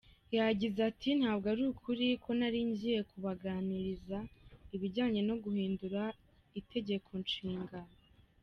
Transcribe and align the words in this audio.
Yagize 0.37 0.79
ati 0.89 1.09
“Ntabwo 1.19 1.45
ari 1.53 1.63
ukuri 1.71 2.05
ko 2.23 2.29
nari 2.39 2.59
ngiye 2.69 2.99
kubaganiriza 3.09 4.17
ibijyanye 4.75 5.21
no 5.29 5.35
guhindura 5.43 6.01
Iregeko 6.59 7.11
Nshinga. 7.23 7.79